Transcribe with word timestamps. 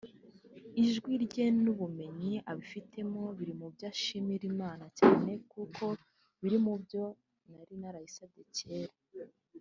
Ijwi 0.83 1.13
rye 1.25 1.45
n’ubumenyi 1.63 2.33
abifitemo 2.51 3.21
biri 3.37 3.53
mu 3.59 3.67
byo 3.73 3.87
nshimira 3.95 4.43
Imana 4.53 4.85
cyane 4.99 5.31
kuko 5.51 5.83
biri 6.41 6.57
mu 6.65 6.73
byo 6.83 7.03
nari 7.49 7.75
narayisabye 7.81 8.43
cyera 8.57 8.95